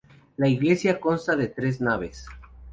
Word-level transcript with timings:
La 0.37 0.47
iglesia 0.47 0.99
consta 0.99 1.35
de 1.35 1.47
tres 1.47 1.79
naves. 1.79 2.25